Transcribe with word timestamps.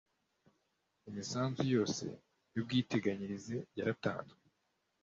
imisanzu 1.09 1.61
yose 1.75 2.05
y 2.53 2.57
ubwiteganyirize 2.61 3.55
yaratanzwe 3.77 4.41